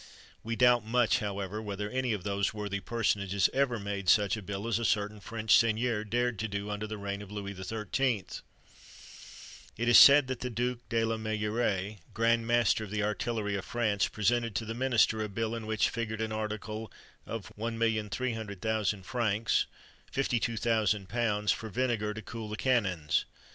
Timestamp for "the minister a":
14.65-15.29